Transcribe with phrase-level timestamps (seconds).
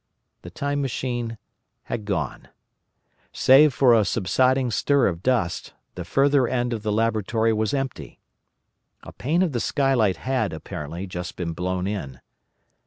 [0.41, 1.37] The Time Machine
[1.83, 2.47] had gone.
[3.33, 8.19] Save for a subsiding stir of dust, the further end of the laboratory was empty.
[9.03, 12.19] A pane of the skylight had, apparently, just been blown in.